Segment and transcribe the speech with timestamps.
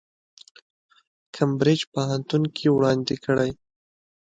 [1.35, 3.51] کمبریج پوهنتون کې وړاندې کړي.